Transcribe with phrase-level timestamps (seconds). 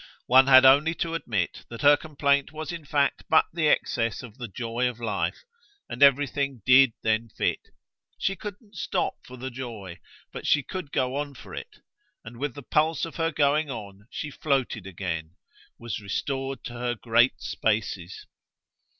[0.25, 4.39] One had only to admit that her complaint was in fact but the excess of
[4.39, 5.43] the joy of life,
[5.87, 7.67] and everything DID then fit.
[8.17, 9.99] She couldn't stop for the joy,
[10.31, 11.81] but she could go on for it,
[12.25, 15.35] and with the pulse of her going on she floated again,
[15.77, 18.25] was restored to her great spaces.